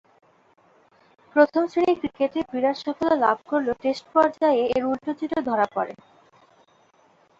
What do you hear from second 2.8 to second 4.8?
সাফল্য লাভ করলেও টেস্ট পর্যায়ে